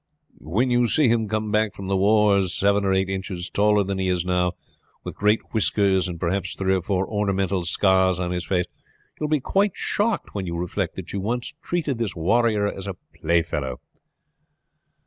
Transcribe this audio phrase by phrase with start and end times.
[0.39, 3.99] When you see him come back from the wars seven or eight inches taller than
[3.99, 4.53] he is now,
[5.03, 8.65] with great whiskers, and perhaps three or four ornamental scars on his face,
[9.19, 12.87] you will be quite shocked when you reflect that you once treated this warrior as
[12.87, 13.79] a playfellow."